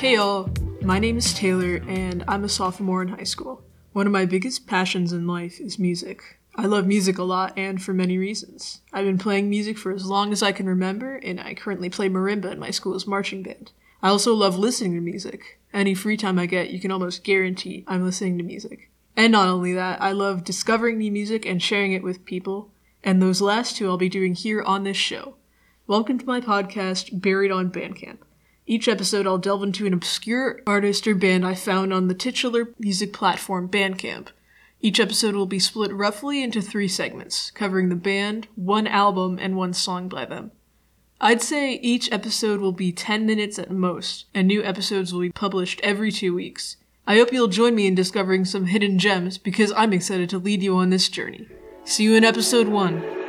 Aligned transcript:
Hey 0.00 0.14
y'all, 0.14 0.48
my 0.80 0.98
name 0.98 1.18
is 1.18 1.34
Taylor 1.34 1.74
and 1.86 2.24
I'm 2.26 2.42
a 2.42 2.48
sophomore 2.48 3.02
in 3.02 3.08
high 3.08 3.24
school. 3.24 3.62
One 3.92 4.06
of 4.06 4.12
my 4.14 4.24
biggest 4.24 4.66
passions 4.66 5.12
in 5.12 5.26
life 5.26 5.60
is 5.60 5.78
music. 5.78 6.38
I 6.56 6.64
love 6.64 6.86
music 6.86 7.18
a 7.18 7.22
lot 7.22 7.52
and 7.58 7.82
for 7.82 7.92
many 7.92 8.16
reasons. 8.16 8.80
I've 8.94 9.04
been 9.04 9.18
playing 9.18 9.50
music 9.50 9.76
for 9.76 9.92
as 9.92 10.06
long 10.06 10.32
as 10.32 10.42
I 10.42 10.52
can 10.52 10.64
remember 10.64 11.16
and 11.16 11.38
I 11.38 11.52
currently 11.52 11.90
play 11.90 12.08
marimba 12.08 12.50
in 12.50 12.58
my 12.58 12.70
school's 12.70 13.06
marching 13.06 13.42
band. 13.42 13.72
I 14.02 14.08
also 14.08 14.32
love 14.32 14.56
listening 14.56 14.94
to 14.94 15.02
music. 15.02 15.60
Any 15.70 15.94
free 15.94 16.16
time 16.16 16.38
I 16.38 16.46
get, 16.46 16.70
you 16.70 16.80
can 16.80 16.92
almost 16.92 17.22
guarantee 17.22 17.84
I'm 17.86 18.02
listening 18.02 18.38
to 18.38 18.42
music. 18.42 18.90
And 19.18 19.32
not 19.32 19.48
only 19.48 19.74
that, 19.74 20.00
I 20.00 20.12
love 20.12 20.44
discovering 20.44 20.96
new 20.96 21.12
music 21.12 21.44
and 21.44 21.62
sharing 21.62 21.92
it 21.92 22.02
with 22.02 22.24
people, 22.24 22.70
and 23.04 23.20
those 23.20 23.42
last 23.42 23.76
two 23.76 23.86
I'll 23.86 23.98
be 23.98 24.08
doing 24.08 24.34
here 24.34 24.62
on 24.62 24.84
this 24.84 24.96
show. 24.96 25.34
Welcome 25.86 26.18
to 26.18 26.24
my 26.24 26.40
podcast, 26.40 27.20
Buried 27.20 27.52
on 27.52 27.70
Bandcamp. 27.70 28.20
Each 28.70 28.86
episode, 28.86 29.26
I'll 29.26 29.36
delve 29.36 29.64
into 29.64 29.84
an 29.84 29.92
obscure 29.92 30.60
artist 30.64 31.04
or 31.08 31.16
band 31.16 31.44
I 31.44 31.56
found 31.56 31.92
on 31.92 32.06
the 32.06 32.14
titular 32.14 32.72
music 32.78 33.12
platform 33.12 33.68
Bandcamp. 33.68 34.28
Each 34.80 35.00
episode 35.00 35.34
will 35.34 35.46
be 35.46 35.58
split 35.58 35.92
roughly 35.92 36.40
into 36.40 36.62
three 36.62 36.86
segments, 36.86 37.50
covering 37.50 37.88
the 37.88 37.96
band, 37.96 38.46
one 38.54 38.86
album, 38.86 39.40
and 39.40 39.56
one 39.56 39.72
song 39.72 40.08
by 40.08 40.24
them. 40.24 40.52
I'd 41.20 41.42
say 41.42 41.80
each 41.82 42.12
episode 42.12 42.60
will 42.60 42.70
be 42.70 42.92
10 42.92 43.26
minutes 43.26 43.58
at 43.58 43.72
most, 43.72 44.26
and 44.32 44.46
new 44.46 44.62
episodes 44.62 45.12
will 45.12 45.22
be 45.22 45.32
published 45.32 45.80
every 45.82 46.12
two 46.12 46.32
weeks. 46.32 46.76
I 47.08 47.16
hope 47.16 47.32
you'll 47.32 47.48
join 47.48 47.74
me 47.74 47.88
in 47.88 47.96
discovering 47.96 48.44
some 48.44 48.66
hidden 48.66 49.00
gems 49.00 49.36
because 49.36 49.72
I'm 49.72 49.92
excited 49.92 50.30
to 50.30 50.38
lead 50.38 50.62
you 50.62 50.76
on 50.76 50.90
this 50.90 51.08
journey. 51.08 51.48
See 51.82 52.04
you 52.04 52.14
in 52.14 52.22
episode 52.22 52.68
1. 52.68 53.19